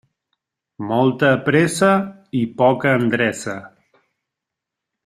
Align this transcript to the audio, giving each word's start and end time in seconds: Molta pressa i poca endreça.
Molta 0.91 1.29
pressa 1.49 1.91
i 2.41 2.43
poca 2.63 2.95
endreça. 3.03 3.57